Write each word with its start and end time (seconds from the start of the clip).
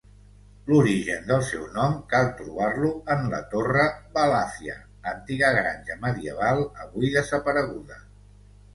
L'origen 0.69 1.27
del 1.31 1.43
seu 1.49 1.67
nom 1.75 1.93
cal 2.13 2.31
trobar-lo 2.39 2.91
en 3.17 3.23
la 3.35 3.43
Torre 3.53 3.85
Balàfia, 4.17 4.81
antiga 5.15 5.55
granja 5.61 6.03
medieval 6.11 6.67
avui 6.89 7.17
desapareguda. 7.21 8.05